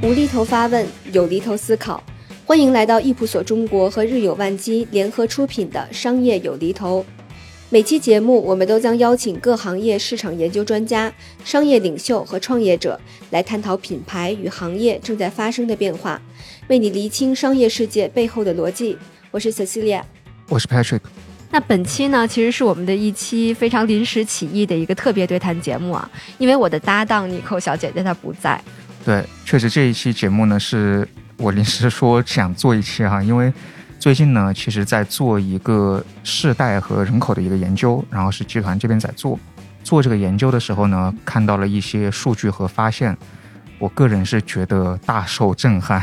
[0.00, 2.02] 无厘头发问，有厘头思考。
[2.44, 7.04] 欢迎来到易普所中国和日有万机联合出品的《商业有厘头》。
[7.72, 11.10] 每期节目，我们都将邀请各行业市场研究专家、
[11.42, 13.00] 商业领袖和创业者
[13.30, 16.20] 来探讨品牌与行业正在发生的变化，
[16.68, 18.98] 为你厘清商业世界背后的逻辑。
[19.30, 20.02] 我是 Cecilia，
[20.50, 21.00] 我是 Patrick。
[21.50, 28.62] 那本期呢，其实是我们的一期非常临时起意的一个特别对谈节目啊，因为我的搭档妮蔻小姐姐她不在。
[29.02, 31.08] 对，确实这一期节目呢，是
[31.38, 33.50] 我临时说想做一期哈，因为
[34.02, 39.38] 最近呢，其实在做一个世代和人口的一个研究，然后是集团这边在做。
[39.84, 43.16] 做这个研究的时候呢，看到了一些数据和发现，
[43.78, 46.02] 我个人是觉得大受震撼。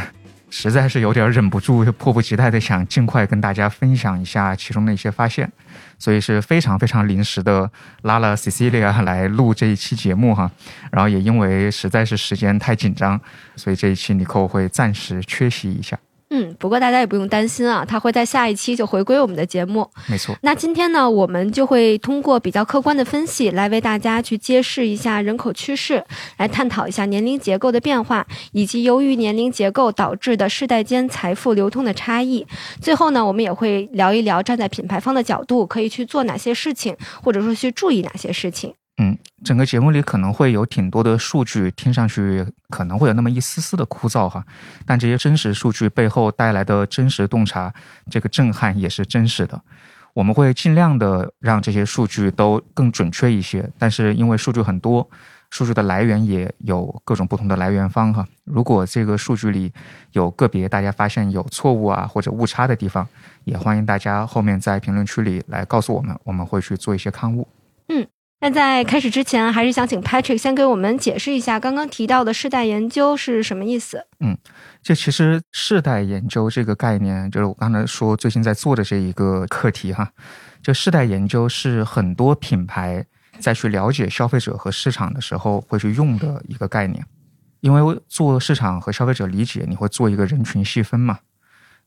[0.50, 5.52] 实在是有点忍不住，迫不及待的想尽快跟大家分享一下其中的一些发现，
[5.98, 7.70] 所以是非常非常临时的
[8.04, 10.50] 拉了 Cecilia 来录这一期节目哈，
[10.90, 13.20] 然后也因为实在是时间太紧张，
[13.58, 16.00] 所以这一期尼寇会暂时缺席一下。
[16.32, 19.90] 嗯，不过大家也不用担心啊，他会在下一期就回归我们的节目。
[20.08, 20.38] 没错。
[20.44, 26.06] 那今天呢，我们就会通过比较客观的分析，来为大家去揭示一下人口趋势，
[26.38, 32.46] 来探讨一下年龄结构的变化，以及由于年龄结构导致的世代间财富流通的差异。
[32.80, 38.74] 最后呢，我们也会聊一聊站在品牌方的角度可以去做哪些事情，或者说去注意哪些事情。
[39.02, 44.46] 嗯，整个节目里可能会有挺多的数据，听上去可能会有那么一丝丝的枯燥哈，
[44.86, 47.74] 但这些真实数据背后带来的真实洞察，
[48.12, 49.62] 这个震撼也是真实的。
[50.14, 55.10] 我们会尽量的让这些数据都更准确一些，但是因为数据很多，
[55.50, 58.28] 数据的来源也有各种不同的来源方哈。
[58.44, 59.72] 如果这个数据里
[60.12, 63.08] 有个别大家发现有错误啊或者误差的地方，
[63.46, 67.48] 也欢迎大家后面在评论区里来告诉我们，我们会去做一些刊物。
[67.88, 68.06] 嗯。
[68.42, 74.06] 那在开始之前，还是想请 Patrick 先给我们解释一下刚刚提到的世代研究是什么意思。
[74.22, 74.38] 嗯，
[74.82, 80.10] 这其实世代研究这个概念，就是我刚才说最近在做的这一个课题哈。
[80.62, 83.06] 就世代研究是很多品牌
[83.40, 87.06] 在去了解消费者和市场的时候会去用的一个概念。
[87.60, 91.20] 因为做市场和消费者理解，你会做一个人群细分嘛。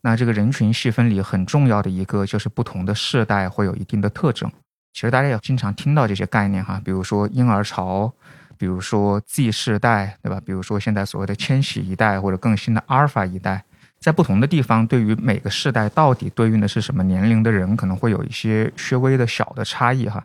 [0.03, 4.53] 那这个人群细分里很重要的一个就是不同的世代会有一定的特征。
[4.93, 8.13] 其实大家也经常听到这些概念哈，比如说婴儿潮，
[8.59, 10.41] 比如说 Z 世代，对吧？
[10.45, 13.65] 比如说现在所谓的千禧一代或者更新的阿尔法一代，
[13.99, 20.23] 在不同的地方，对于每个世代到底对应的是什么年龄的人，可能会有一些稍微的小的差异哈。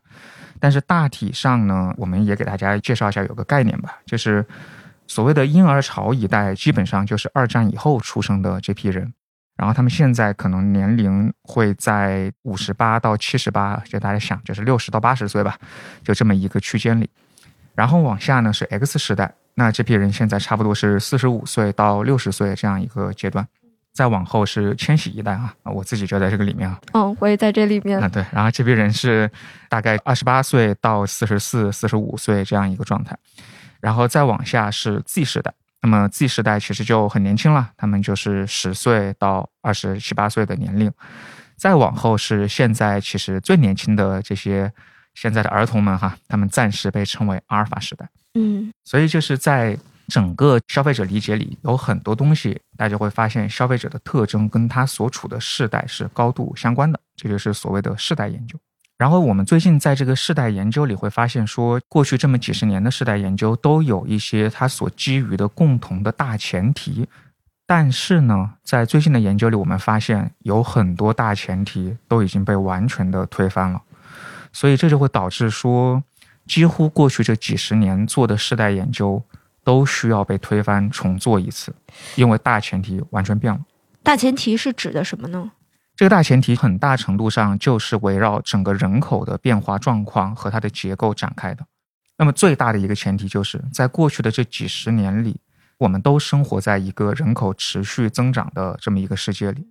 [0.60, 4.46] 但是大体上呢，我们也给大家介绍一下有个概念吧，就是
[5.08, 9.14] 所谓的婴儿潮一代，基本上就是二战以后出生的这批人。
[9.58, 15.58] 然后他们现在可能年龄会在五十八到七十八，就大家想就是六十到八十岁吧，
[16.04, 17.10] 就这么一个区间里。
[17.74, 23.48] 然后往下呢是 X 时代，那这批人现在差不多是四十五岁到六十岁这样一个阶段。
[23.94, 26.80] 再往后是千禧一代啊，我自己就在这个里面啊。
[26.94, 28.00] 嗯，我也在这里面。
[28.00, 28.24] 啊，对。
[28.32, 29.28] 然后这批人是
[29.70, 33.18] 大概二十八岁到四十四、四十五岁这样一个状态。
[33.80, 35.52] 然后再往下是 Z 时代。
[35.82, 40.92] 那么 Z 时代其实就很年轻了，他们就是十岁到二十七八岁的年龄，
[41.56, 44.72] 再往后是现在其实最年轻的这些
[45.14, 48.10] 现在的儿童们哈，他们暂时被称为阿尔法时代。
[48.34, 49.78] 嗯，所以就是在
[50.08, 58.58] 整个消费者理解里，有很多东西大家会发现，消费者的特征跟他所处的世代是高度相关的，这就是所谓的世代研究。
[58.98, 67.08] 然后我们最近在这个世代研究里会发现，说过去这么几十年的世代研究都有一些它所基于的共同的大前提，
[67.68, 73.80] 但是呢，在最近的研究里，我们发现有很多大前提都已经被完全的推翻了，
[74.52, 76.02] 所以这就会导致说，
[76.48, 79.22] 几乎过去这几十年做的世代研究
[79.64, 81.72] 都需要被推翻重做一次，
[82.16, 83.60] 因为大前提完全变了。
[84.02, 85.52] 大前提是指的什么呢？
[85.98, 91.66] 这个大前提很大程度上就是围绕整个人口的变化状况和它的结构展开的。
[92.20, 95.42] 那么最大的一个前提就是在过去的这几十年里，
[95.80, 99.68] 我们都生活在一个人口持续增长的这么一个世界里。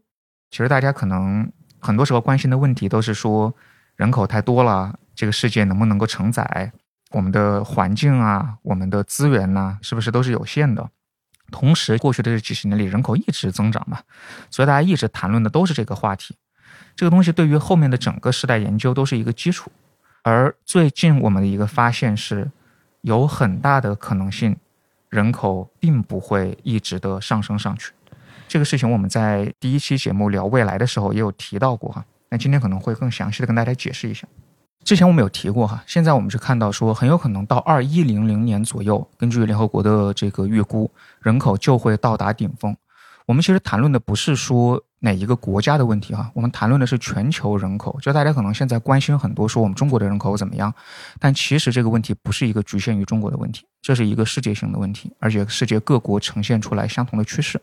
[0.50, 3.55] 其实大家可能很多时候关心的问题都是说，
[3.94, 6.73] 人口太多了，这个世界能不能够承载？
[7.12, 10.90] 我们的环境啊，我们的资源呢，是不是都是有限的？
[11.50, 14.00] 同时，过去的这几十年里，人口一直增长嘛，
[14.50, 16.37] 所以大家一直谈论的都是这个话题。
[16.94, 19.70] 这个东西对于后面的整个时代研究都是一个基础。
[20.22, 22.50] 而最近我们的一个发现是，
[23.02, 24.56] 有很大的可能性，
[25.08, 27.92] 人口并不会一直的上升上去。
[28.49, 34.26] 这个事情我们在第一期节目聊未来的时候也有提到过哈，那今天可能会更详细的跟大家解释一下。
[34.87, 40.88] 之前我们有提过哈，现在我们是看到说很有可能到二一零零年左右，根据联合国的这个预估，
[41.21, 42.77] 人口就会到达顶峰。
[43.27, 47.99] 我们其实谈论的不是说哪一个国家的问题哈，我们谈论的是全球人口。
[48.00, 50.73] 就大家可能现在关心很多说我们中国的人口怎么样，
[51.19, 57.61] 但其实这个问题不是一个局限于中国的问题，这是一个世界性的问题，而且世界各国呈现出来相同的趋势。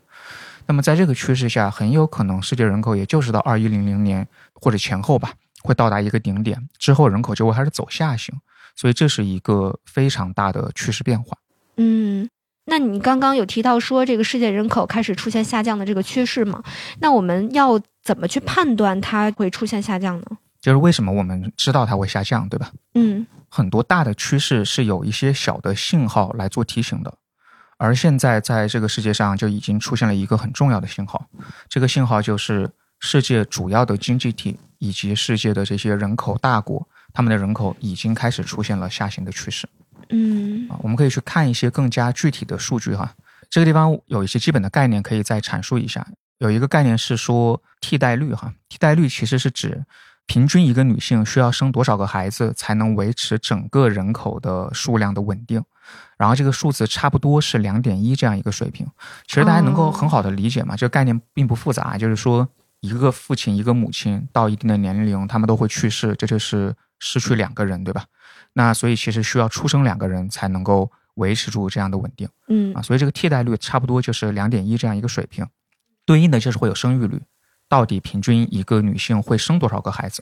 [0.68, 5.32] 那么在这个趋势下，很有可能世界人口也就是到二一零零年或者前后吧。
[5.64, 8.36] 会到达一个顶点之后，人口就会开始走下行，
[8.76, 11.38] 所以这是一个非常大的趋势变化。
[11.78, 12.30] 嗯，
[12.66, 16.62] 那你刚刚有提到说这个世界人口开始出现下降的这个趋势吗？
[17.00, 20.26] 那我们要怎么去判断它会出现下降呢？
[20.62, 22.72] 就是为什么我们知道它会下降，对吧？
[22.94, 27.14] 嗯，很多大的趋势是有一些小的信号来做提醒的，
[27.78, 31.26] 而现在在这个世界上就已经出现了一个很重要的信号，
[31.68, 32.70] 这个信号就是
[33.04, 34.58] 世界主要的经济体。
[34.80, 39.66] 以及世界的这些人口大国，他们的人口已经开始出现了下行的趋势。
[40.10, 43.10] 嗯，啊，我们可以去看一些更加具体的数据哈。
[43.50, 46.06] 这个地方有一些基本的概念可以再阐述一下。
[46.40, 49.86] 有一个概念是说替代率哈，替代率其实是指
[50.26, 55.64] 平均一个女性需要生多少个孩子才能维持整个人口的数量的稳定。
[56.18, 58.86] 然后这个数字差不多是两点一这样一个水平。
[59.28, 62.46] 其实大家能够很好的理解嘛，这个概念并不复杂，就是说。
[62.84, 68.04] 一个父亲，一个母亲，到一定的年龄，他们都会去世，这就是失去两个人，对吧？
[68.52, 75.48] 那所以其实需要出生两个人才能够维持住这样的稳定，嗯啊，所以这个替代率差不多就是两点一这样一个水平，
[76.06, 77.22] 对应的就是会有生育率，
[77.70, 80.22] 到底平均一个女性会生多少个孩子？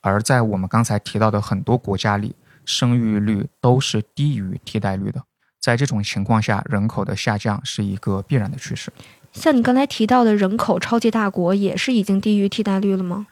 [0.00, 5.20] 而在我们刚才提到的很多国家里，生育率都是低于替代率的，
[5.58, 8.92] 在这种情况下，人口的下降是一个必然的趋势。
[9.32, 13.26] 像你刚才提到的人口超级大国，也是已经低于替代率了吗？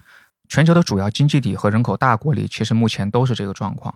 [0.48, 3.94] 全球的主要经济体和人口大国里，其实目前都是这个状况。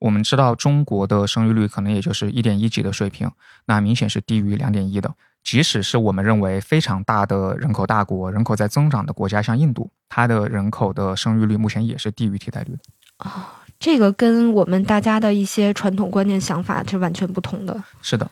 [0.00, 3.30] 我们知道中国的生育率可能也就是一点一几的水平，
[3.66, 5.14] 那明显是低于两点一的。
[5.44, 12.78] 即使是我们认为非常大的人口大国、人口在增长的国家，像印度，它的人口的生育率目前也是低于替代率的。
[13.18, 13.30] 哦，
[13.78, 17.84] 这个跟我们大家的一些传统观念想法是完全不同的。
[18.02, 18.28] 是的。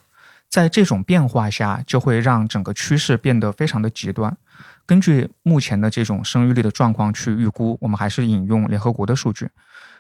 [0.53, 4.37] 在这种变化下，就会让整个趋势变得非常的极端。
[4.85, 9.49] 根据目前的这种生育率的状况去预估，我们还是引用联合国的数据，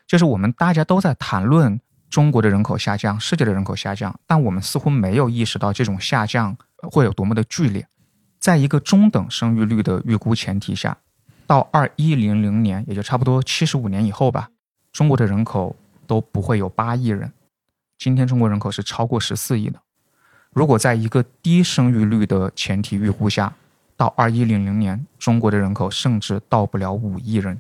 [0.06, 7.88] 就是我们大家都在谈论中国的人口下降，世界的人口下降，但我们似乎没有意识到这种下降会有多么的剧烈。
[8.38, 10.99] 在一个中等生育率的预估前提下，
[11.46, 14.50] 到二一零零年，也就差不多七十五年以后吧，
[14.93, 15.75] 中国的人口
[16.06, 17.32] 都不会有八亿人。
[17.96, 19.81] 今天中国人口是超过十四亿的。
[20.52, 23.52] 如果在一个低生育率的前提预估下，
[23.96, 27.58] 到二一零零年，中国的人口甚至到不了五亿人。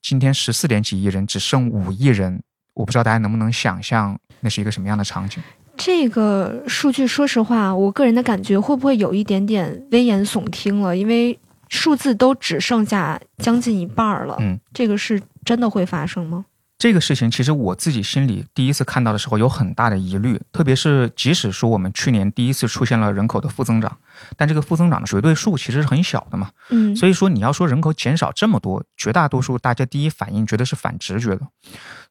[0.00, 2.40] 今天十四点几亿人，只剩五亿人，
[2.74, 5.42] 我不知道大家能不能想象那是一个什么样的场景。
[5.76, 10.96] 这个数据，说实话，我个人的感觉会不会有一点点危言耸听了？
[10.96, 11.36] 因为
[11.68, 14.36] 数字都只剩下将近一半了。
[14.38, 16.44] 嗯，这个是真的会发生吗？
[16.84, 23.96] 这个事情其实我自己心里第一次看到的时候有很大的疑虑，特别是即使说我们去年第一次出现了人口的负增长，
[24.36, 26.50] 但这个负增长的绝对数其实是很小的嘛。
[26.68, 31.40] 嗯，所以说你要说人口减少这么多，绝大多数大家第一反应觉得是反直觉的。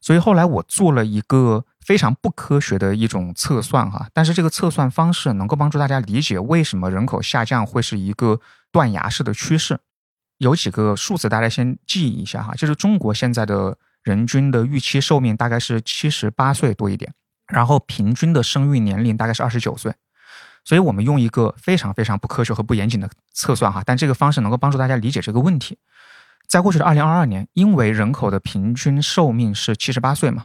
[0.00, 8.40] 所以后来我做了一个非常不科学的一种测算哈，但是这个测算方式能够帮助大家理解为什么人口下降会是一个
[8.72, 9.78] 断崖式的趋势。
[10.38, 13.78] 有几个数字大家先记一下哈，就是中国现在的。
[14.04, 17.12] 人均的预期寿命大概是七十八岁多一点，
[17.48, 19.92] 然后平均的生育年龄大概是二十九岁，
[20.64, 25.78] 所以我们用一个非常非常不科学和不严谨的测算哈，但这个方式能够帮助大家理解这个问题。
[26.46, 30.44] 在过去的二零二二年，因为人口的平均寿命是七十八岁嘛，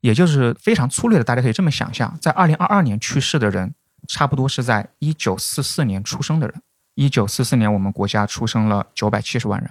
[0.00, 3.74] 也就是非常粗略的，大家可以这么想象，在二零二二年去世的人，
[4.08, 6.62] 差不多是在一九四四年出生的人。
[6.94, 9.70] 一九四四年，我们国家出生了九百七十万人。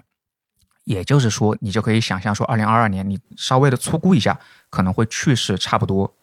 [0.83, 4.37] 也就是说，你就可以想象说，二零二二年你稍微的粗估一下，
[4.69, 6.13] 可能会去世差不多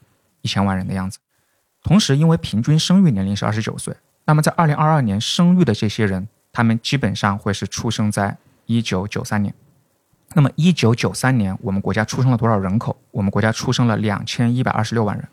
[0.43, 1.19] 一千万人的样子。
[1.83, 8.37] 同时，因为平均生育年龄是二十九岁，那么在二零二二年生育的这些人，他们基本上会是出生在
[8.67, 9.55] 一九九三年。
[10.35, 12.97] 那么一九九三年，我们国家出生了多少人口？
[13.11, 15.27] 我们国家出生了两千一百二十六万人。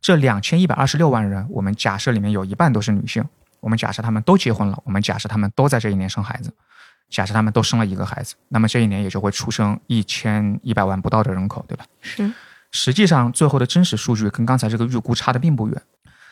[0.00, 3.24] 这两千一百二十六万人，我们假设里面有一半都是女性，
[3.60, 6.52] 我们假设他们都结婚了，我们假设他们都在这一年生孩子。
[7.12, 11.84] 假设他们都生了一个孩子，那么这一年也就会出生一千一百万不到的人口，对吧？
[12.00, 12.32] 是。
[12.72, 15.82] 实际上，最后的真实数据跟刚才这个预估差的并不远。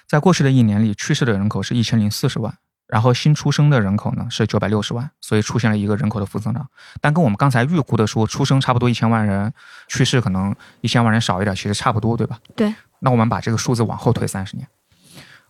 [0.09, 2.57] 在过去的一年里，去世的人口是一千零四十万，
[2.89, 6.67] 然后新出生的人口呢是九百六十万，所以出现了一个人口的负增长。
[7.01, 9.53] 但跟我们刚才预估的说出生差不多一千万人，
[9.87, 12.39] 去世可能一千万人少一点，其实差不多，对吧？
[12.57, 12.75] 对。
[13.01, 14.67] 那我们把这个数字往后推三十年，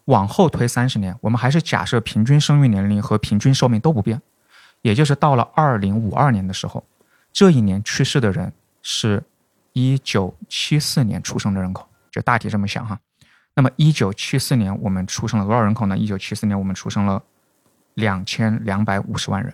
[0.07, 4.21] 往后推三十年，我们还是假设平均生育年龄和平均寿命都不变，
[4.83, 6.85] 也就是到了二零五二年的时候，
[7.33, 9.23] 这一年去世的人是
[9.73, 12.99] 一九七四年出生的人口，就大体这么想哈。
[13.55, 15.99] 那么一九七四年我们出生了多少人口呢？
[15.99, 17.23] 一九七四年我们出生了
[17.95, 19.53] 两千两百五十万人，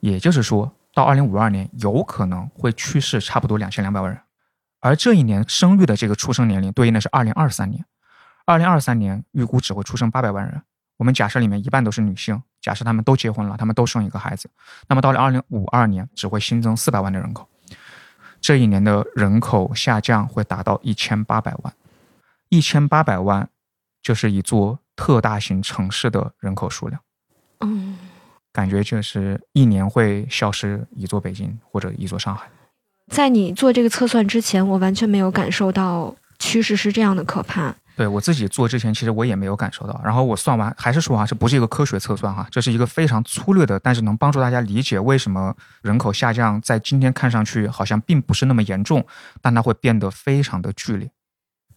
[0.00, 4.20] 也就是说到二零五二年有可能会去世差不多两千两百万人。
[4.80, 7.84] 而这一年生育的这个出生年龄对应的是二零二三年，
[8.44, 10.62] 二零二三年预估只会出生八百万人。
[11.00, 14.50] 我们假设里面一半都是女性，假设他们都结婚了，他们都生一个孩子，
[14.86, 17.48] 那么到了二零五二年只会新增四百万的人口，
[18.38, 21.72] 这一年的人口下降会达到一千八百万，
[22.50, 23.48] 一千八百万
[24.02, 27.00] 就是一座特大型城市的人口数量。
[27.60, 27.96] 嗯，
[28.52, 32.46] 感觉就是一年会消失一座北京或者一座上海。
[33.08, 37.74] 在你做这个测算之前，我完全没有感受到趋势是这样的可怕。
[37.96, 40.00] 对我自己做之前，其实我也没有感受到。
[40.04, 49.04] 然后我算完，还是说啊，这不是一个科学测算哈，这是一个非常粗略的，但是能帮助大家理解为什么人口下降在今天看上去好像并不是那么严重，
[49.42, 51.10] 但它会变得非常的剧烈。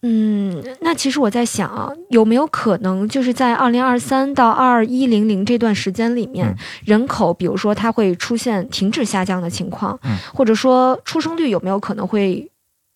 [0.06, 6.54] 嗯，那其实我在想啊，有没有可能就是在二零二三到二一零零这段时间里面，
[6.84, 9.98] 人口比如说它会出现停止下降的情况，
[10.34, 12.50] 或者说出生率有没有可能会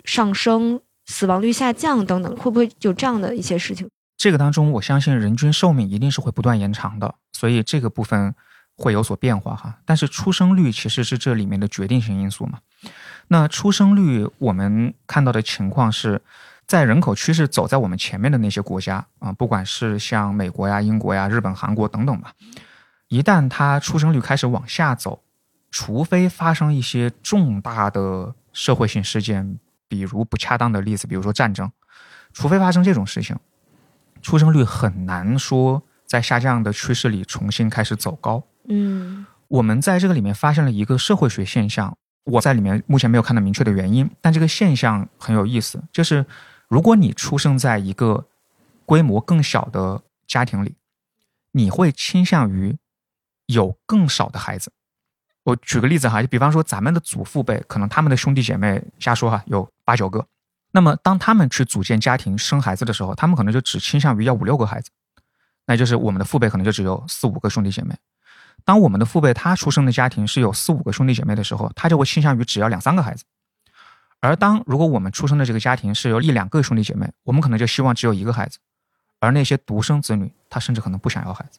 [0.04, 3.88] 上升，死亡率下降等等，会不会有这样的一些事情？
[4.16, 8.32] 这个当中，我相信人均寿命一定是会不断延长的，所以这个部分
[8.76, 9.78] 会有所变化哈。
[9.84, 12.60] 但是出生率其实是这里面的决定性因素嘛。
[13.26, 16.22] 那出生率我们看到的情况是。
[16.68, 22.30] 在人口趋势走在我们前面的那些国家啊，不管是像美国呀、英国呀、日本、韩国等等吧，
[23.08, 25.22] 一旦它出生率开始往下走，
[25.70, 31.70] 除非发生一些重大的社会性事件，比如不恰当的例子，比如说战争，
[32.32, 33.36] 除非发生这种事情，
[34.22, 38.42] 出生率很难说在下降的趋势里重新开始走高。
[38.68, 46.24] 嗯，我们在这个里面发现了一个社会学现象，我在里面目前没有看到明确的原因，但这个现象很有意思，就是。
[46.70, 48.26] 如果你出生在一个
[48.84, 50.74] 规模更小的家庭里，
[51.52, 52.76] 你会倾向于
[53.46, 54.70] 有更少的孩子。
[55.48, 60.26] 我举个例子哈，就比方说咱们的祖父辈，可能他们的兄弟姐妹，瞎说哈，有八九个。
[60.72, 64.90] 那么当他们去组建家庭、生孩子的时候，他们可能就只倾向于要五六个孩子。
[65.64, 67.94] 那就是我们的父辈可能就只有四五个兄弟姐妹。
[68.62, 73.24] 当我们的父辈他出生的家庭是有四五个兄弟姐妹的时候，他就会倾向于只要两三个孩子。
[74.20, 78.58] 而当如果我们出生的这个家庭是有一两个兄弟姐妹，我们可能就希望只有一个孩子，
[79.18, 81.58] 而那些独生子女，他甚至可能不想要孩子。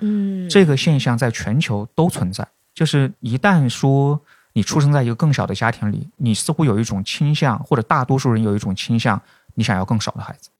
[0.00, 2.46] 嗯，这个现象在全球都存在，
[2.78, 9.20] 就是一旦说你出生在一个更小的家庭里，你似乎有一种倾向，或者大多数人有一种倾向，
[9.56, 10.50] 你想要更少的孩子。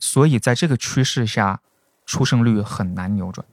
[0.00, 1.60] 所以在这个趋势下，
[2.04, 3.46] 出生率很难扭转。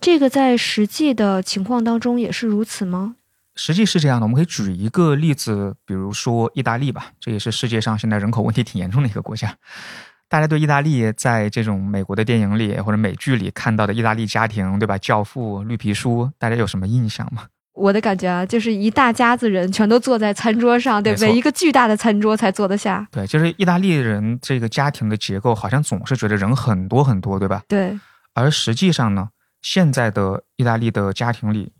[0.00, 3.16] 这个在实际的情况当中也是如此吗？
[3.56, 9.56] 实际是这样的，我们可以举一个例子，比如说意大利吧，这也是世界上现在人口问题挺严重的一个国家。
[10.30, 14.96] 大家对意大利在这种美国的电影里或者美剧里看到的意大利家庭，对吧？
[14.96, 17.48] 教父、绿皮书，大家有什么印象吗？
[17.72, 23.06] 我的感觉啊，就是一大家子人全都坐在餐桌上，对，围一个巨大的餐桌才坐得下。
[23.10, 27.62] 对，就是意大利人这个家庭的结构，好像总是觉得人很多很多，对吧？
[27.68, 27.98] 对。
[28.34, 29.28] 而实际上呢，
[29.60, 31.72] 现在的意大利的家庭里。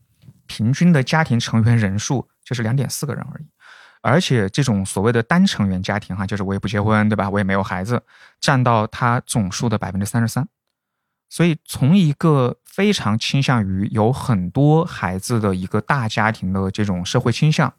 [0.49, 3.47] 平均的家庭成员人数就是两点四个人而已，
[4.03, 7.31] 而且这种所谓的单成员家庭哈，就是我也不结婚，对吧？
[7.31, 8.03] 我也没有孩子，
[8.39, 10.47] 占到他总数的百分之三十三。
[11.33, 17.73] 所以从一个非常倾向于有很多孩子的一个大家庭的这种社会倾向，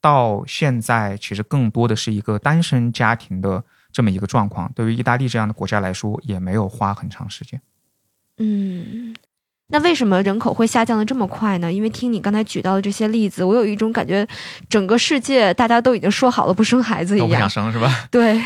[0.00, 4.70] 到现在其实更多的是一个单身家庭的这么一个状况。
[4.72, 7.60] 对于意大利这样的国家来说，也没有花很长时间。
[8.38, 9.16] 嗯。
[9.66, 11.72] 那为什么人口会下降的这么快呢？
[11.72, 14.24] 因为听你刚才举到的这些例子，我有一种感觉，
[14.68, 18.06] 整个世界大家都已经说好了不生孩子一样，都不想生是吧？
[18.12, 18.40] 对，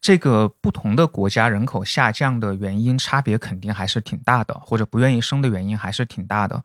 [0.00, 6.62] 这个不同的国家人口下降的原因差别肯定还是挺大的，或者不愿意生的原因还是挺大的，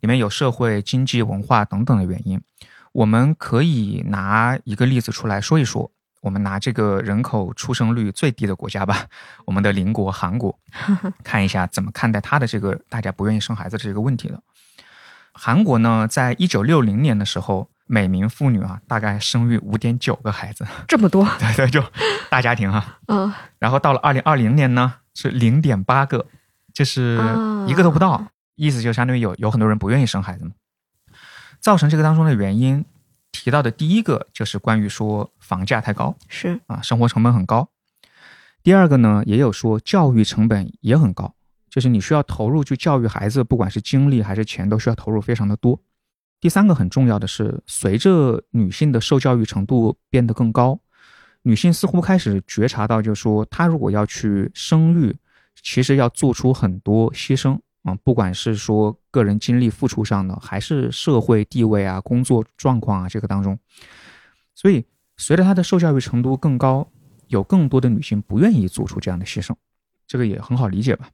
[0.00, 2.40] 里面有社会、经济、文化等等的原因。
[2.92, 5.90] 我们可以拿一个例子出来说一说。
[6.20, 9.06] 我们拿这个人口出生率最低的国家吧，
[9.44, 10.58] 我们的邻国韩国，
[11.22, 14.42] 看一下怎么看待他的这个大家不愿意生孩子这个问题的。
[15.32, 21.26] 韩国呢，在一九六零年的时候，每名妇女啊，大概生育五点九个孩子，这么多？
[21.40, 21.82] 对对，就
[22.30, 22.98] 大家庭哈。
[23.06, 23.32] 嗯。
[23.58, 26.26] 然后到了二零二零年呢，是零点八个，
[26.72, 30.52] 就是啊一个都不到，意思就相当于有有很多人不愿意生孩子嘛。
[31.60, 32.84] 造成这个当中的原因，
[33.32, 37.70] 提到的第一个就是关于说房价太高是啊，生活成本很高。
[38.62, 41.34] 第二个呢，也有说教育成本也很高，
[41.70, 45.80] 就是你需要投入去教育孩子，不管是精力还是钱，都需要投入非常的多。
[46.40, 50.78] 第三个很重要的是，随着女性的受教育程度变得更高，
[51.42, 55.16] 女性似乎开始觉察到，就是说，她如果要去生育，
[55.62, 63.58] 其实要做出很多牺牲啊、不管是说个人精力付出上的，还是社会地位啊、工作状况啊这个当中。
[64.54, 64.84] 所以，
[65.16, 66.86] 随着她的受教育程度更高，
[67.28, 69.54] 有更多的女性不愿意做出这样的牺牲，
[70.06, 71.08] 这个也很好理解吧。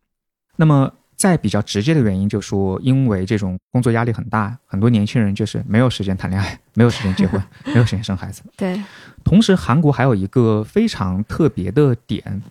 [0.56, 0.92] 那么，
[1.24, 8.42] 再比较直接的原因，就说因为这种工作压力很大，很多年轻人就是没有时间谈恋爱， 没有时间结婚， 没有时间生孩子。
[8.58, 8.78] 对，
[9.24, 12.42] 同时，韩国还有一个非常特别的点，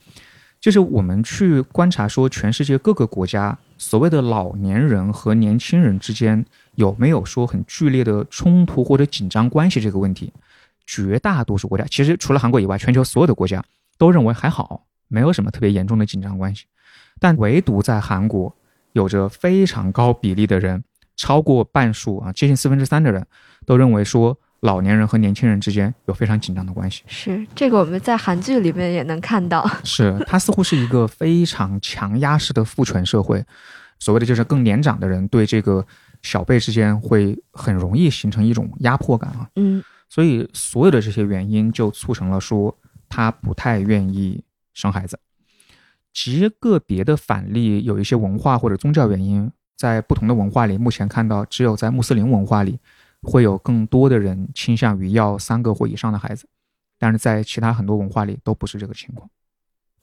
[0.59, 10.33] 就是我们去观察说，全世界各个国家所谓的老年人和年轻人之间有没有说很剧烈的冲突或者紧张关系这个问题，
[10.87, 13.63] 绝大多数国家，其实除了韩国以外，全球所有的国家
[13.99, 16.65] 都认为还好，没有什么特别严重的紧张关系。
[17.19, 18.53] 但唯独在韩国，
[18.93, 20.83] 有着非常高比例的人，
[21.15, 23.23] 超过半数啊，接近四分之三的人，
[23.65, 27.03] 都认为说老年人和年轻人之间有非常紧张的关系。
[27.07, 29.69] 是这个我们在韩剧里面也能看到。
[29.83, 33.43] 是，它似乎是一个非常强压式的父权社会，
[33.99, 35.85] 所谓的就是更年长的人对这个
[36.21, 39.49] 小辈之间会很容易形成一种压迫感啊。
[39.55, 42.77] 嗯所以所有的这些原因就促成了说
[43.09, 45.17] 他不太愿意生孩子。
[46.13, 52.79] 极个别的反例有一些文化或者宗教原因，在不同的文化里，目前看到只有在穆斯林文化里
[53.21, 56.47] 会有更多的人倾向于要三个或以上的孩子，
[56.99, 59.27] 但是在其他很多文化里都不是这个情况。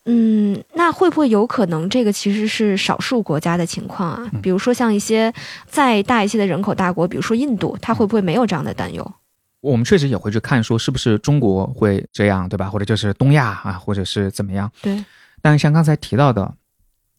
[0.07, 4.31] 嗯，那会不会有可能这个其实是少数国家的情况啊？
[4.33, 5.33] 嗯比如说像一些
[5.67, 9.13] 再大一些的人口大国，比如说印度，它会不会没有这样的担忧？
[9.61, 12.71] 我们确实也会去看说是不是中国会这样，对吧？
[12.71, 14.73] 或者就是东亚啊，或者是怎么样？
[14.81, 15.05] 对，
[15.41, 16.55] 但像刚才提到的，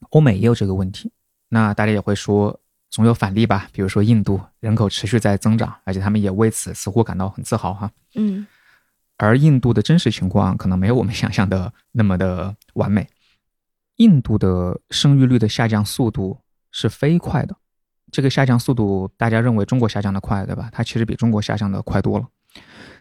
[0.09, 1.11] 欧美也有这个问题。
[1.49, 3.67] 那大家也会说，总有反例吧？
[3.71, 7.91] 比如说印度人口持续在增长，而且他们也为此似乎感到很自豪哈。
[8.15, 8.45] 嗯
[9.17, 13.07] 而印度的真实情况可能没有我们想象的那么的完美。
[13.97, 16.39] 印度的生育率的下降速度
[16.71, 17.55] 是飞快的，
[18.11, 20.69] 这个下降速度大家认为中国下降的快，对吧？
[20.71, 22.27] 它其实比中国下降的快多了。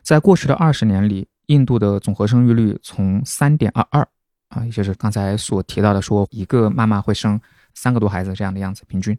[0.02, 4.06] 在过去的二十年里，印度的总和生育率从三点二二
[4.50, 7.40] 啊，也就是刚才所提到的说一个妈妈会生
[7.72, 9.18] 三个多孩子这样的样子，平均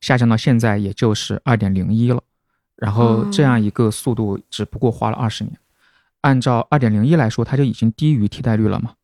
[0.00, 2.20] 下降到现在也就是二点零一了。
[2.76, 5.56] 然后这样一个速度只不过花了二十年。
[6.22, 8.94] 按照二点零一来说，它就已经低于替代率了嘛。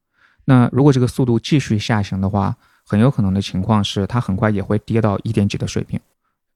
[0.47, 6.01] 那如果这个速度继续下行的话，很有可能的情况是它很快也会跌到一点几的水平。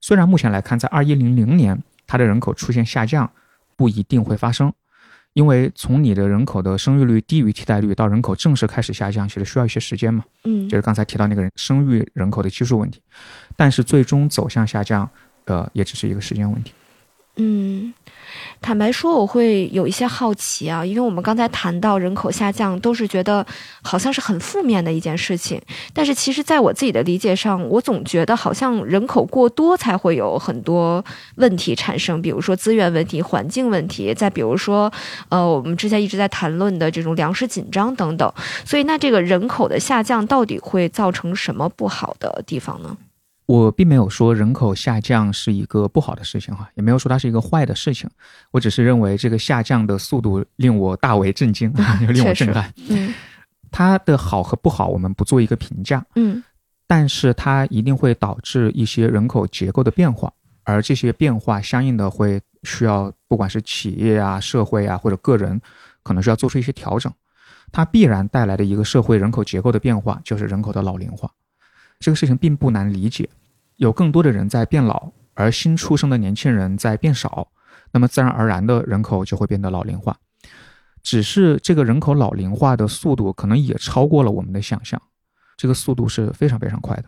[0.01, 3.31] 虽然目前来看，在二一零零年它的人口出现下降
[3.77, 4.72] 不一定会发生，
[5.35, 10.25] 因为从你的人口的生育率低于替代率到人口正式开始下降，其实需要一些时间嘛。
[10.45, 13.01] 嗯就是刚才提到那个人生育人口的基数问题，
[13.57, 15.09] 但是最终走向下降，
[15.47, 16.73] 呃，也只是一个时间问题。
[17.37, 17.95] 嗯，
[18.61, 23.45] 坦白说，我会有一些好奇啊，因为我们刚才谈到人口下降，都是觉得
[23.81, 25.59] 好像是很负面的一件事情。
[25.95, 31.03] 但是其实，在我自己的理解上，我总觉得好像人口过多才会有很多
[31.37, 34.92] 问题产生，比如说资源问题、环境问题，再比如说，
[35.31, 38.31] 呃，我们之前一直在谈论的这种粮食紧张等等。
[38.66, 42.95] 所以，那这个人口的下降到底会造成什么不好的地方呢？
[43.46, 48.09] 我并没有说人口下降是一个不好的事情哈，也没有说它是一个坏的事情，
[48.50, 51.72] 我只是认为这个下降的速度令我大为震惊，
[52.09, 52.72] 令我震撼。
[52.88, 53.12] 嗯
[53.74, 56.42] 它的好和不好，我们不做一个评价，嗯
[56.87, 60.31] 但是它一定会导致一些人口结构的变化，
[60.64, 65.59] 而这些变化相应的会需要，不管是企业啊、社会啊或者个人，
[66.02, 67.11] 可能需要做出一些调整。
[67.72, 71.31] 它必然带来的一个社会人口结构的变化，就是人口的老龄化。
[72.02, 73.30] 这个事情并不难理解，
[73.76, 77.48] 有更多的人在变老，而新出生的年轻人在变少，
[77.92, 80.16] 那么自然而然的人口就会变得老龄化。
[81.02, 85.00] 只是这个人口老龄化的速度可能也超过了我们的想象，
[85.56, 87.04] 这个速度是非常非常快的。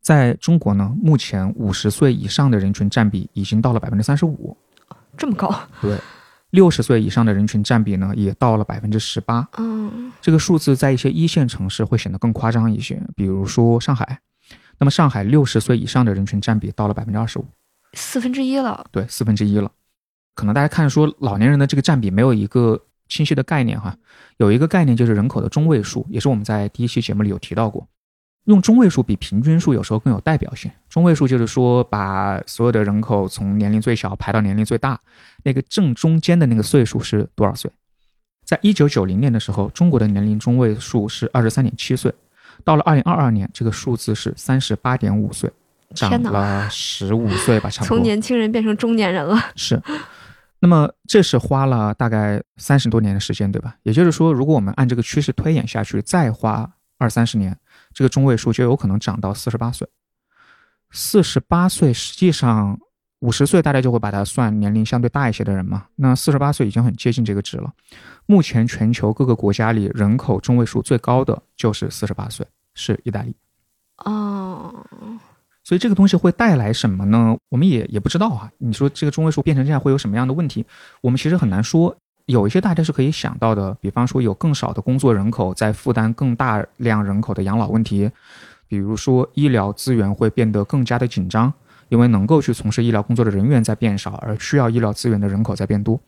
[0.00, 4.56] 在中国呢，目前五十岁以上的人群占比已经到了百分之三十五，
[5.16, 5.54] 这么高？
[5.80, 5.98] 对，
[6.50, 9.48] 六十岁以上的人群占比呢也到了百分之十八。
[9.58, 14.20] 嗯这个数字在一些一线城市会显得更夸张一些，比如说上海。
[14.78, 17.46] 那么上海六十岁以上的人群占比到了百分之二十五，
[17.92, 18.86] 四分之一了。
[18.90, 19.70] 对，四分之一了。
[20.34, 23.96] 可能大家看说老年人的这个占比没有一个清晰的概念哈，
[24.38, 27.86] 有一个概念就是人口的中位数，也是我们在第一期节目里有提到过。
[28.44, 30.70] 用中位数比平均数有时候更有代表性。
[30.90, 35.00] 中位数就是说，把所有的人口从年龄最小排到年龄最大，
[35.44, 37.70] 那个正中间的那个岁数是多少岁？
[38.44, 42.12] 在一九九零年的时候，中国的年龄中位数是二十三点七岁，
[42.64, 45.50] 到了二零二二年，这个数字是三十八点五岁，
[45.94, 47.96] 长了十五岁吧， 差不多。
[47.96, 49.38] 从年轻人变成中年人了。
[49.54, 49.80] 是。
[50.60, 53.76] 那么这是花了大概三十多年的时间，对吧？
[53.82, 57.54] 也就是说，如果我们按这个趋势推演下去，再花二三十年。
[57.92, 59.86] 这个中位数就有可能涨到四十八岁，
[60.90, 62.78] 四十八岁实际上
[63.24, 65.86] 五十岁大家就会把它算年龄相对大一些的人嘛。
[65.96, 67.72] 那四十八岁已经很接近这个值了。
[68.26, 73.34] 目前全球各个国家里人口中位数最高的就是四十八岁，是意大利。
[74.04, 74.74] 哦，
[75.62, 77.34] 所以这个东西会带来什么呢？
[77.48, 78.50] 我们也也不知道啊。
[78.58, 80.66] 你说这个中位数变成这样会有什么样的问题？
[81.00, 81.96] 我们其实很难说。
[82.26, 88.10] 有一些大家是可以想到的，比方说有更少的工作人口在负担更大量人口的养老问题，
[88.68, 91.52] 比如说医疗资源会变得更加的紧张，
[91.88, 96.00] 因为能够去从事医疗工作的人员在变少，而需要医疗资源的人口在变多。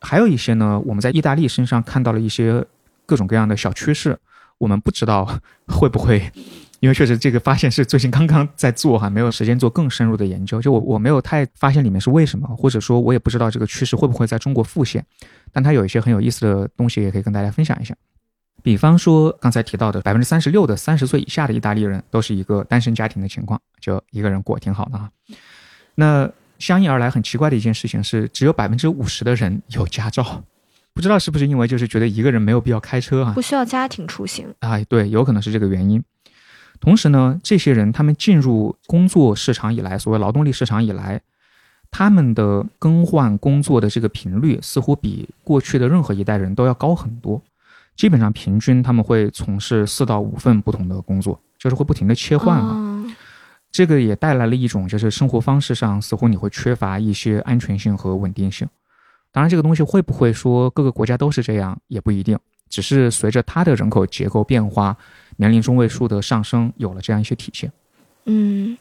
[0.00, 2.64] 还有一些呢，我们在意大利身上看到了一些
[3.04, 4.18] 各种各样的小趋势，
[4.58, 5.28] 我们不知道
[5.66, 6.30] 会不会。
[6.80, 10.62] 因为确实这个发现是最近刚刚在做哈，没有时间做更深入的研究。
[10.62, 15.04] 就我我没有太发现里面是为什么，或者说我也不知道这个趋势会不会在中国复现。
[15.52, 17.92] 但它有一些很有意思的东西，也可以跟大家分享一下。
[18.62, 25.10] 比方说刚才提到的百分之三十六的三十岁以下的意大利人都是一个单身家庭的情况，就一个人过挺好的哈。
[25.94, 30.42] 那相应而来很奇怪的一件事情是，只有百分之五十的人有驾照，
[30.92, 34.78] 不知道是不是因为就是觉得一个人没有必要开车啊，不需要家庭出行啊？
[34.84, 36.02] 对，有可能是这个原因。
[36.80, 41.20] 同时呢，这些人他们进入工作市场以来，所谓劳动力市场以来，
[41.90, 47.42] 他们的更换工作的这个频率似乎比过去的任何一代人都要高很多。
[47.98, 53.04] 基本上平均他们会从事四到五份不同的工作，就是会不停的切换嘛。
[53.72, 58.66] 这个也带来了一种就是生活方式上似乎你会缺乏一些安全性和稳定性。
[59.32, 64.96] 当然，这个东西会不会说各个国家都是这样也不一定，只是随着它的人口结构变化。
[65.36, 67.70] 年龄中位数的上升有了这样一些体现。
[68.30, 68.76] 嗯，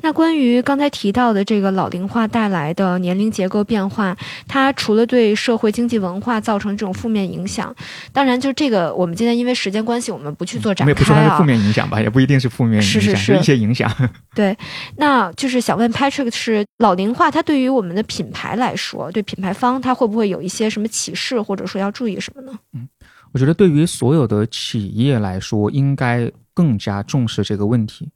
[0.00, 4.16] 那关于刚才提到的这个老龄化带来的年龄结构变化，
[4.48, 7.72] 它除了对社会经济文化造成这种负面影响，
[8.12, 10.92] 当然就这个我们今天因为时间关系，我们不去做展开啊。
[10.92, 13.88] 也不说它是负面影响吧，也不一定是负面影响，是是是一些影响。
[14.34, 14.56] 对，
[14.96, 22.58] 那就是想问 Patrick，是老龄化它对于我们的品牌来说，对品牌方它会不会有一些什么启示，或者说要注意什么呢？
[22.74, 22.88] 嗯。
[23.30, 28.08] 我觉得对于所有的企业来说，应该更加重视这个问题。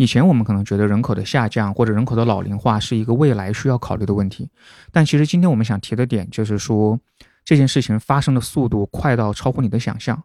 [0.00, 4.48] 以前我们可能觉得人口的下降或者人口的老龄化是一个未来需要考虑的问题，
[4.90, 6.98] 但其实今天我们想提的点就是说，
[7.44, 10.24] 这件事情发生的速度快到超乎你的想象，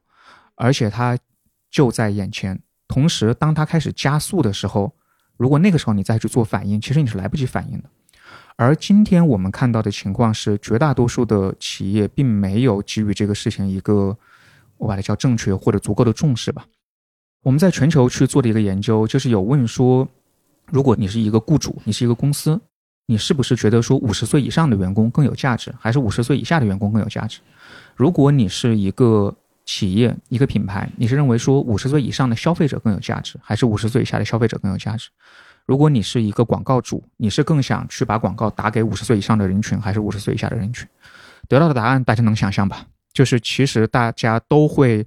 [0.56, 1.18] 而且它
[1.70, 2.58] 就在眼前。
[2.88, 4.96] 同时，当它开始加速的时候，
[5.36, 7.90] 如果那个时候你再去做反应，其实你是来不及反应的。
[8.56, 14.18] 而今天我们看到的情况是，绝大多数的企业并没有给予这个事情一个。
[14.78, 16.66] 我把它叫正确或者足够的重视吧。
[17.46, 20.08] 我们在全球去做的一个研究，就是有问说，
[20.66, 22.60] 如果你是一个雇主，你是一个公司，
[23.06, 27.38] 你是不是觉得说五十岁以上的员工更有价值，还是五十岁以下的员工更有价值？
[27.96, 29.32] 如果你是一个
[29.64, 35.10] 企业、一个品牌，你是认为说五十岁以上的消费者更有价值，还是五十岁以下的消费者更有价值？
[35.68, 40.88] 如果你是一个广告主，你是更想去把广告打给五十岁以上的人群，还是五十岁以下的人群？
[41.48, 42.88] 得到的答案大家能想象吧？
[43.14, 45.06] 就是其实大家都会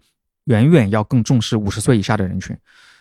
[0.49, 2.57] 远远要更重视五十岁以下的人群，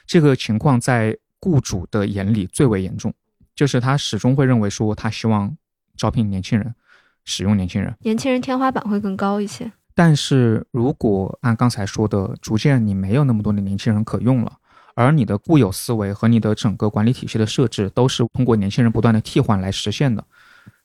[0.05, 3.13] 这个情况在雇主的眼里最为严重，
[3.55, 5.55] 就是他始终会认为说他希望
[5.95, 6.75] 招聘年轻人，
[7.23, 9.71] 使用年轻人，年轻人天花板会更高一些。
[9.95, 14.51] 但是如果按刚才说的，逐渐你没有那么多的年轻人可用了，
[14.93, 20.21] 而你的固有思维和你的整个管理体系的设置都是通过年轻人不断的替换来实现的，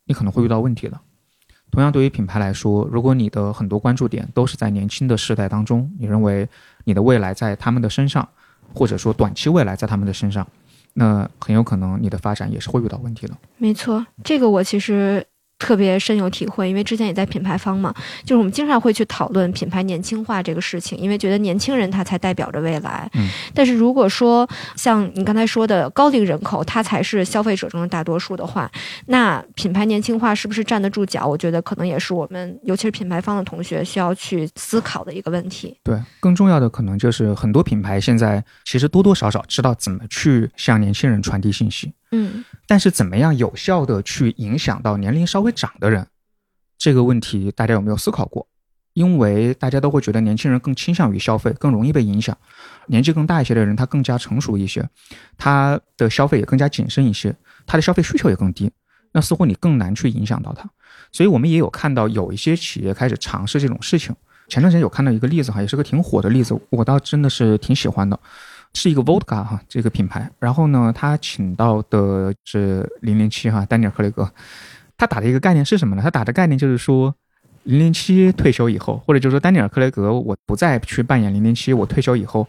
[0.05, 1.01] 你可能会遇到问题的。
[1.73, 6.47] 同样，对于品牌来说，如果你的很多关注点都是在年轻的世代当中，你认为
[6.85, 8.29] 你的未来在他们的身上，
[8.75, 10.47] 或者说短期未来在他们的身上，
[10.93, 13.35] 那很有可能你的发展也是会遇到问题的。
[13.57, 15.27] 没错，这个我其实。
[15.63, 17.95] 特别深有体会，因为之前也在品牌方嘛，
[18.25, 23.09] 就是我们经常会去讨论品牌年轻化这个事情，因为觉得年轻人他才代表着未来。
[23.15, 28.69] 嗯，但是如果说像你刚才说的高龄人口，他才是消费者中的大多数的话，
[29.07, 31.25] 那品牌年轻化是不是站得住脚？
[31.25, 35.79] 我觉得可能也是我们，尤其是品牌方的同学需要去思考的一个问题。
[35.85, 41.93] 对，更重要的可能就是很多品牌现在其实多多少少知道怎么去向年轻人传递信息。
[42.13, 46.07] 嗯，但是怎么样有效的去影响到年龄稍微长的人，
[46.79, 48.47] 这个问题大家有没有思考过？
[48.93, 52.37] 因为大家都会觉得年轻人更倾向于消费，更容易被影响。
[52.89, 54.87] 年纪更大一些的人，他更加成熟一些，
[55.39, 57.35] 他的消费也更加谨慎一些，
[57.67, 58.71] 他的消费需求也更低。
[59.13, 60.69] 那似乎你更难去影响到他。
[61.11, 64.15] 所以我们也有看到有一些企业开始尝试这种事情。
[64.49, 68.21] 前段时间有看到一个例子哈，也是个挺火的例子，我倒真的是挺喜欢的，
[68.75, 70.31] 是一个 Vodka 哈这个品牌。
[70.39, 74.31] 然后呢，他请到的是零零七哈丹尼尔克雷格，
[74.97, 76.03] 他打的一个概念是什么呢？
[76.03, 77.15] 他打的概念就是说。
[77.65, 82.45] 零零七退休以后，或者就是说丹尼尔·克雷格，我不再去扮演零零七，我退休以后，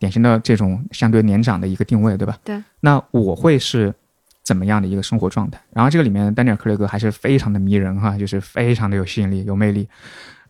[0.00, 2.36] 典型的这种相对年长的一个定位，对吧？
[2.42, 2.60] 对。
[2.80, 3.94] 那我会是
[4.42, 5.60] 怎么样的一个生活状态？
[5.72, 9.88] 然后这个里面，丹尼尔·克雷格还是非常的迷人哈，就是非常的有吸引力、有魅力。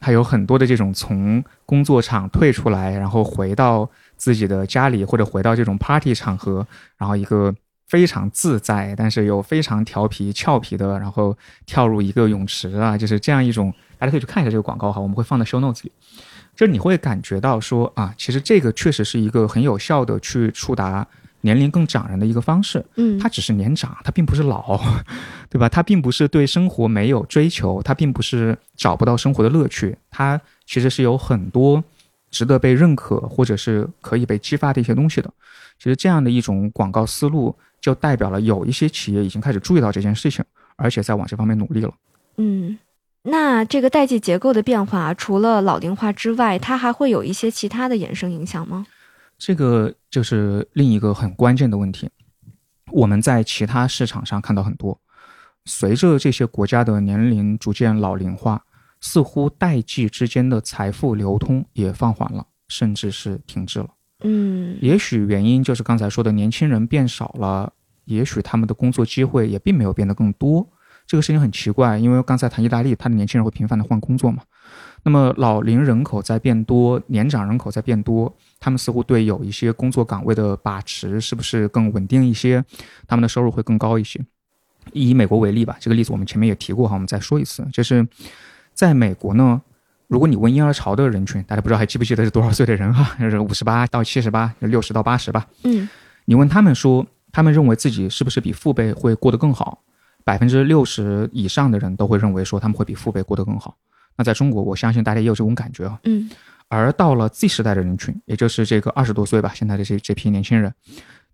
[0.01, 6.67] 他有很多的这种从工作场退出来，然后回到自己的家里，或者回到这种 party 场合，
[6.99, 7.55] 然后一个。
[7.89, 15.93] 非常自在，但是又非常调皮俏皮的，然后跳入一个泳池啊，就是这样一种，大家可以去看一下这个广告哈，我们会放在 show notes 里。
[16.55, 21.07] 就是你会感觉到说啊，其实这个确实是一个很有效的去触达
[21.41, 22.85] 年龄更长人的一个方式。
[22.97, 24.79] 嗯，他只是年长，他并不是老，
[25.49, 25.67] 对吧？
[25.67, 31.83] 他并不是对生活没有追求，他并不是找不到生活的乐趣，他其实是有很多
[32.31, 35.31] 值得被认可或者是可以被激发的一些东西的。
[35.79, 37.57] 其实这样的一种广告思路。
[37.81, 41.95] 就代表了有一些企业已经开始注意到这件事情，而且在往这方面努力了。
[42.37, 42.77] 嗯，
[43.23, 48.85] 那这个代际结构的变化，除了老龄化之外，它还会有一些其他的衍生影响吗？
[49.39, 52.11] 这个就是另一个很关键的问题。
[52.91, 54.99] 我们在其他市场上看到很多，
[55.65, 58.65] 随着这些国家的年龄逐渐老龄化，
[59.01, 63.89] 似乎代际之间的财富流通也放缓了，甚至是停滞了。
[64.25, 67.73] 嗯，也许原因就是刚才说的年轻人变少了，
[68.05, 70.69] 也许他们的工作机会也并没有变得更多。
[71.07, 74.43] 这个事情很奇怪，因为刚才谈意大利，他的年轻人会频繁的换工作嘛。
[75.05, 82.63] 那么老龄人口在变多，年长人口在变多，他们似乎对有一些工作岗位的把持是不是更稳定一些？
[83.07, 84.21] 他们的收入会更高一些。
[84.93, 88.07] 以美国为例吧，这个例子我们前面也提过哈，我们再说一次，就是
[88.79, 89.61] 在美国呢。
[90.07, 93.17] 如果你问婴儿潮的人群，大家不知道还记不记得是多少岁的人哈？
[93.19, 95.45] 就是五十八到七十八，六十到八十吧。
[95.65, 95.89] 嗯，
[96.27, 99.83] 你问他们说，他们认为自己是不是比父辈会过得更好？
[100.23, 103.77] 百分之六十以上的人都会认为说他们会比父辈过得更好。
[104.17, 105.99] 那在中国，我相信大家也有这种感觉啊。
[106.05, 106.31] 嗯。
[106.69, 110.73] 而到了 Z 时代的人群，也就是这个二十多岁吧，现在的这这批年轻人，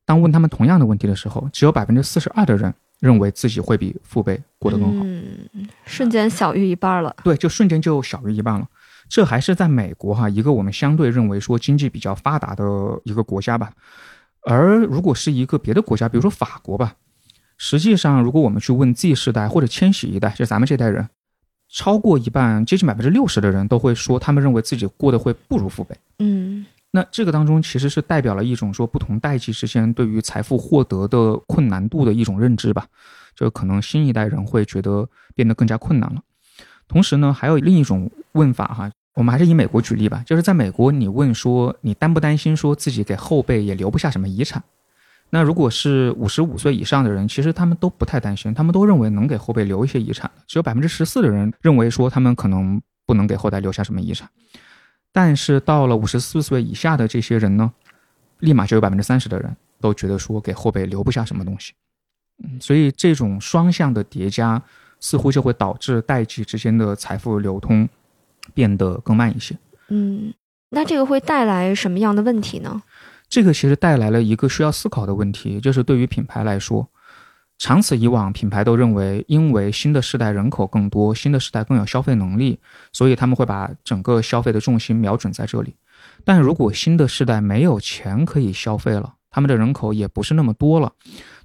[0.06, 5.04] 当问他们同样的问题的时候，只有百分之四十二的人认为自己会比父辈过得更好。
[5.04, 7.14] 嗯，瞬间小于一半了。
[7.22, 8.66] 对，就瞬间就小于一半了。
[9.08, 12.64] 这还是在美国哈，一个我们相对认为说经济比较发达的
[13.04, 13.70] 一个国家吧。
[14.46, 16.94] 而如果是一个别的国家，比如说法国吧，
[17.58, 21.06] 实际上如果我们去问 Z 世代或者千禧一代，就咱们这代人，
[21.70, 25.94] 超过一半，接近百分之六十的人都会说，他们认为自己过得会不如父辈。
[26.18, 26.64] 嗯，
[26.96, 32.86] 那这个当中其实是代表了一种说不同代际之间对于财富获得的困难度的一种认知吧。
[33.34, 36.22] 就可能新一代人会觉得变得更加困难了。
[36.86, 40.22] 同时呢，还有另一种问法哈，我们还是以美国举例吧。
[40.24, 44.62] 就是在美国，你问说你担不担心说自己给后辈也留不下什么遗产？
[45.30, 50.30] 那如果是五十五岁以上的人，其实他们都不太担心，他们都认为能给后辈留一些遗产。
[50.46, 54.30] 只有百分之十四的人认为说他们可能不能给后代留下什么遗产。
[55.14, 57.72] 但是到了五十四岁以下的这些人呢，
[58.40, 61.72] 立马就有百分之三十的人都觉得说给后辈留不下什么东西。
[62.42, 64.62] 嗯，所以这种双向的叠加。
[65.00, 67.86] 似乎就会导致代际之间的财富流通
[68.54, 69.54] 变得更慢一些。
[69.88, 70.32] 嗯，
[70.70, 72.82] 那这个会带来什么样的问题呢？
[73.28, 76.88] 这个其实带来了一个需要思考的问题，就是对于品牌来说，
[77.58, 82.58] 长此以往，品牌都认为，因为新的世代人口更多，新的世代更有消费能力，
[82.92, 85.74] 所以他们会把整个消费的重心瞄准在这里。
[86.24, 90.92] 但如果新的世代没有钱可以消费了，他们的人口也不是那么多了，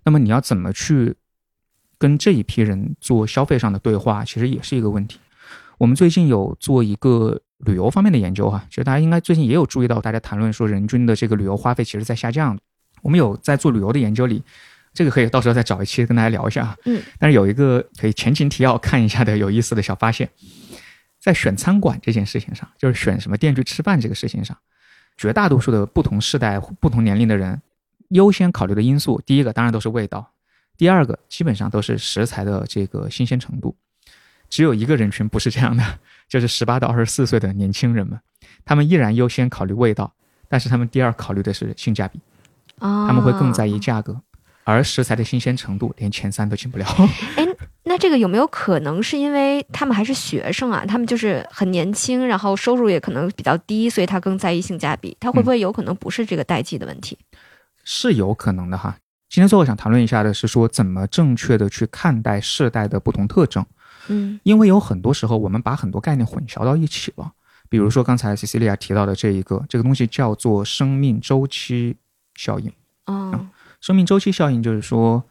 [0.04, 1.16] 那么你要怎么去？
[2.02, 5.20] 跟这一批人做消费上的对话，其实也是一个问题。
[5.78, 12.58] 我们最近有做一个旅游方面的研究哈，其实大家应该最近也有注意到，大家谈论说人均的这个旅游花费其实在下降。
[13.02, 14.42] 我们有在做旅游的研究里，
[14.94, 16.78] 这个可以到时候再找一期跟大家聊一下。
[16.86, 20.30] 嗯，但是有一个可以前情提要看一下的有意思的小发现，
[21.20, 24.58] 在选餐馆这件事情上，就是选什么店去吃饭这个事情上，
[25.18, 27.62] 绝大多数的不同世代、不同年龄的人
[28.10, 30.32] 优先考虑的因素，第一个当然都是味道。
[30.78, 33.76] 第二个基本上都是食材的这个新鲜程度，
[34.50, 35.84] 只有一个人群不是这样的，
[36.30, 38.18] 就是十八到二十四岁的年轻人们，
[38.64, 40.14] 他们依然优先考虑味道，
[40.48, 42.22] 但是他们第二考虑的是性价比，
[42.80, 44.22] 他们会更在意价格，
[44.70, 46.86] 而食材的新鲜程度连前三都进不了。
[47.36, 47.46] 哎，
[47.84, 50.86] 那这个有没有可能是因为他们还是学生啊？
[50.86, 55.16] 他们就是很年轻，然后收入也可能比较低，所以他更在意性价比。
[55.20, 57.18] 他会不会有可能不是这个代际的问题？
[57.84, 58.98] 是有可能的哈。
[59.30, 63.66] 今天最后想谈论一下的是说，怎么正确的去看待世代的不同特征。
[64.08, 67.32] 嗯，因为有很多时候我们把很多概念混淆到一起了。
[67.70, 71.96] 比如说刚才 Cecilia 提到的这一个，这个东西叫做生命周期
[72.34, 72.72] 效应。
[73.06, 73.48] 哦，
[73.82, 75.24] 生命周期效应就是说，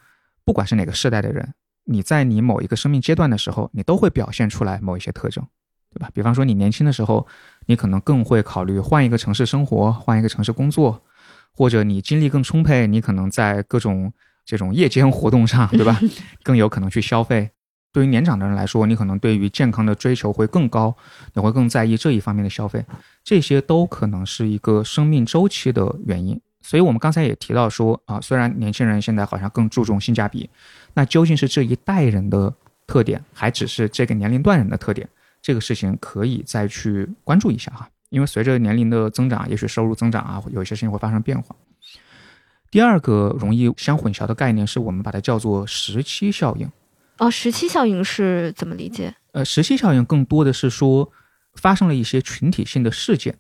[0.45, 5.47] 不管是哪个世代的人，你在你某一个生命阶段的时候，你都会表现出来某一些特征，
[5.93, 6.11] 对吧？
[6.15, 7.27] 比方说你年轻的时候，
[7.67, 11.03] 你可能更会考虑换一个城市生活，换一个城市工作，
[11.53, 14.13] 或者你精力更充沛，你可能在各种
[14.45, 16.01] 这种夜间活动上， 对吧？
[16.43, 17.51] 更有可能去消费。
[17.91, 20.95] 对于年长的人来说，你可能对于健康的追求会更高，
[21.35, 22.85] 你会更在意这一方面的消费，
[23.25, 26.41] 这些都可能是一个生命周期的原因。
[26.61, 30.49] 所以我们刚才也提到说啊，虽然年轻人现在好像更注重性价比，
[30.95, 32.53] 那究竟是这一代人的
[32.87, 35.09] 特点，还只是这个年龄段人的特点？
[35.41, 41.55] 这个事情可以再去关注一下哈，因为随着年龄的增长，也许收入增长啊，有一些事情会发生变化。
[42.71, 46.69] 第二个容易相混淆的概念是我们把它叫做时期效应。
[47.19, 49.15] 哦，时期效应是怎么理解？
[49.33, 51.11] 呃，时期效应更多的是说，
[51.55, 53.39] 发生了一些群体性的事件，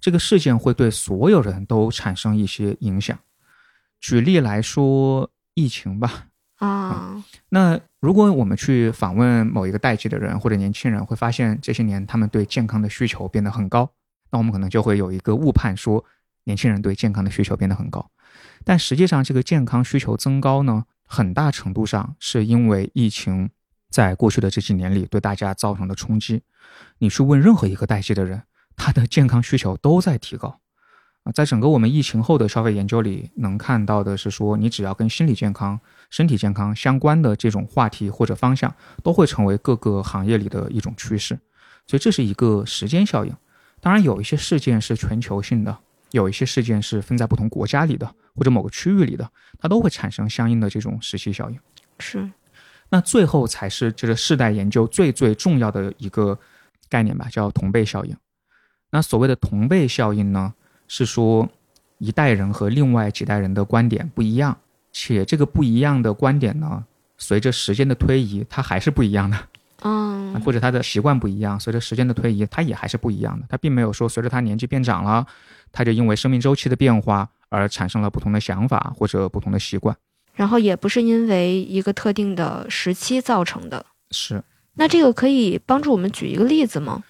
[0.00, 3.18] 这个事件会对所有人都产生一些影响。
[4.00, 6.26] 举例来说，疫情吧。
[6.56, 13.90] 啊，那如果我们去访问某一个代际的人或者年轻人，会发现这些年他们对健康的需求变得很高，
[14.30, 16.04] 那我们可能就会有一个误判，说
[16.44, 18.10] 年轻人对健康的需求变得很高。
[18.64, 20.84] 但实际上，这个健康需求增高呢？
[21.08, 23.48] 很大程度上是因为疫情
[23.90, 26.42] 在过去的这几年里对大家造成的冲击。
[26.98, 28.42] 你去问任何一个代际的人，
[28.76, 30.60] 他的健康需求都在提高。
[31.24, 41.36] 啊，在整个我们疫情后的消费研究里，能看到的是说，你只要跟心理健康、身体健康相关的这种话题或者方向，都会成为各个行业里的一种趋势。
[41.86, 43.34] 所以这是一个时间效应。
[43.80, 45.76] 当然，有一些事件是全球性的。
[46.12, 51.58] 有一些事件是分在不同国家里的，或者某个区域里的，它都会产生相应的这种时期效应。
[51.98, 52.30] 是，
[52.88, 56.38] 那最后才是这个世代研究最最重要的一个
[56.88, 58.16] 概念吧，叫同辈效应。
[58.90, 60.54] 那所谓的同辈效应呢，
[60.88, 61.48] 是说
[61.98, 64.56] 一代人和另外几代人的观点不一样，
[64.92, 66.84] 且这个不一样的观点呢，
[67.18, 69.38] 随着时间的推移，它还是不一样的。
[69.82, 73.46] 嗯， 或者他的习惯不一样，随着时间的推移，他也还是不一样的。
[73.48, 75.26] 他并没有说随着他年纪变长了。
[75.72, 79.94] 他就因为生命周期的变化而产生了不同的想法或者不同的习惯，
[80.34, 83.84] 然后也不是因为一个特定的时期造成的。
[84.10, 84.42] 是，
[84.74, 87.04] 那这个可以帮助我们举一个例子吗？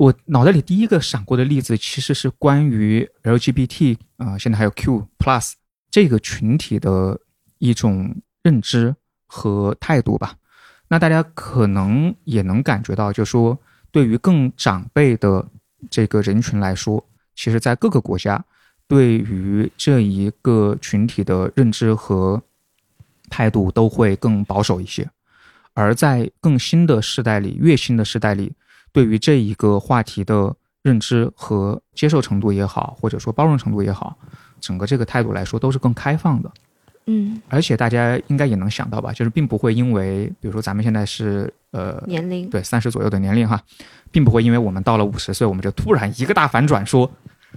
[0.00, 5.52] 我脑袋里第一个闪过的例子其实是关于 LGBT 啊，现在还有 Q Plus
[5.90, 7.20] 这个群体的
[7.58, 10.34] 一种认知和态度吧。
[10.88, 13.58] 那大家可能也能感觉到，就说
[13.92, 15.46] 对于更长辈的
[15.90, 17.06] 这个人群来说。
[17.34, 18.42] 其实，在各个国家，
[18.88, 22.42] 对于这一个群体的认知和
[23.28, 25.04] 态度都会更保守一些；
[25.74, 28.54] 而在更新的时代里，越新的时代里，
[28.92, 34.16] 对于这一个话题的认知和接受程度也好，或者说包容程度也好，
[34.60, 36.50] 整个这个态度来说都是更开放的。
[37.06, 43.60] 嗯，而且大家应该也能想到吧，就是并不会因为，比如说咱们现在是呃年龄对三十左右的年龄哈，
[44.10, 47.10] 并不会因为我们到了五十岁，我们就突然一个大反转说。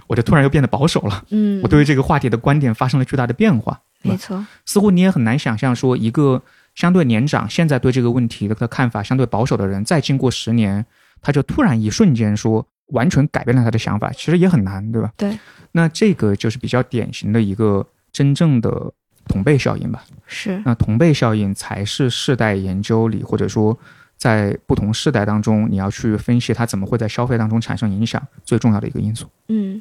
[0.08, 4.44] 我就突然又变得保守了，嗯，我对于这个话题的观点发生了巨大的变化，没错。
[4.66, 6.42] 似乎你也很难想象说，一个
[6.74, 10.84] 相对年长、现在对这个问题的看法相对保守的人，再经过十年，
[11.24, 15.10] 他就突然一瞬间说完全改变了他的想法，其实也很难，对吧？
[15.16, 15.36] 对。
[15.72, 18.92] 那这个就是比较典型的一个真正的
[19.26, 20.04] 同辈效应吧？
[20.26, 20.62] 是。
[20.64, 23.76] 那同辈效应才是世代研究里，或者说。
[24.24, 29.26] 在不同世代当中，你要去分析它怎么会在消费当中产生影响，最重要的一个因素。
[29.48, 29.78] 嗯，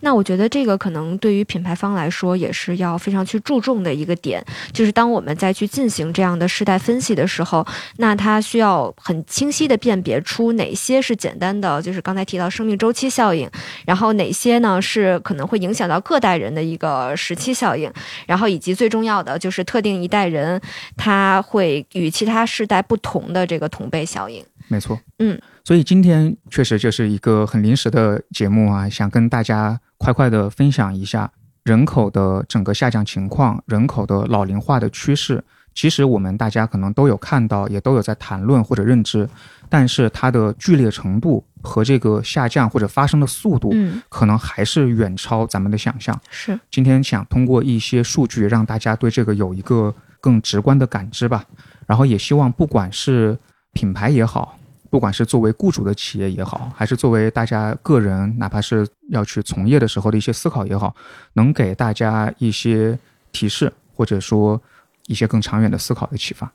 [0.00, 13.48] 那我觉得这个可能对于品牌方来说也是要非常去注重的一个点，就是当我们再去进行这样的世代分析的时候，那它需要很清晰的辨别出哪些是简单的，就是刚才提到生命周期效应，
[13.86, 17.90] 然后哪些呢是可能会影响到各代人的一个时期效应，
[18.26, 20.60] 然后以及最重要的就是特定一代人
[20.98, 24.44] 他会与其他世代不同的这个同辈效应。
[24.68, 31.30] 没错，嗯，所以今天确实就是一个很临时的节目啊，想跟大家快快的分享一下
[31.62, 35.42] 人口的整个下降情况，人口的老龄化的趋势。
[35.74, 39.28] 其实我们大家可能都有看到，也都有在谈论或者认知，
[39.68, 46.18] 但是它的剧烈程度和这个下降或者发生的速度，嗯，可能还是远超咱们的想象。
[46.30, 49.94] 是，今天想通过一些数据让大家对这个有一个。
[50.18, 51.44] 更直观的感知吧。
[51.86, 53.38] 然后也希望不管是
[53.76, 54.58] 品牌也好，
[54.88, 60.96] 不管是作为雇主的企业也好，还是作为大家个人，哪怕是要去从业的时候的一些思考也好，
[61.34, 62.98] 能给大家一些
[63.32, 64.58] 提示，或者说
[65.06, 66.50] 一些更长远的思考的启发。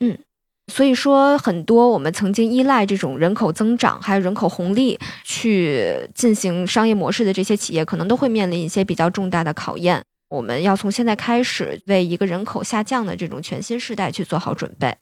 [0.00, 0.16] 嗯。
[0.68, 10.00] 所以说，很多我们曾经依赖这种人口增长还有人口红利去进行商业模式的这些企业，可能都会面临一些比较重大的考验。
[10.32, 14.96] 我们要从现在开始为一个人口下降的这种全新时代去做好准备。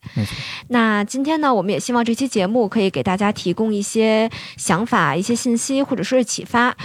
[0.68, 6.76] 那今天呢，我们也希望这期节目可以给大家提供一些想法、一些信息，或者说是启发。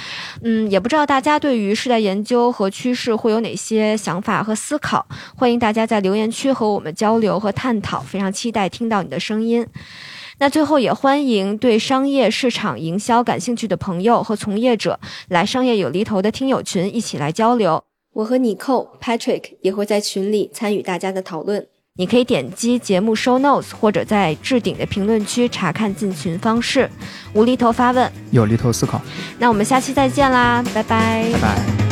[0.44, 5.08] 嗯，也不知道大家对于世代研究和趋势会有哪些想法和思考？
[5.36, 8.00] 欢迎大家在留言区和我们交流和探讨。
[8.02, 9.66] 非常期待听到你的声音。
[10.38, 17.84] 那最后也欢迎对商业市场营销感兴趣的朋友和从业者来商业有厘头的听友群一起来交流。
[18.16, 21.68] 我和你寇 Patrick 也会在群里参与大家的讨论。
[21.98, 26.90] 你可以点击节目 show notes，或者在置顶的评论区查看进群方式。
[27.34, 29.02] 无厘头发问，有厘头思考。
[29.38, 31.85] 那我们下期再见啦，拜拜，拜拜。